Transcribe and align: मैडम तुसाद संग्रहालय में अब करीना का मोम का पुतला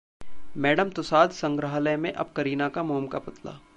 मैडम 0.57 0.89
तुसाद 0.89 1.31
संग्रहालय 1.31 1.97
में 1.97 2.11
अब 2.13 2.33
करीना 2.35 2.69
का 2.69 2.83
मोम 2.83 3.07
का 3.07 3.19
पुतला 3.19 3.59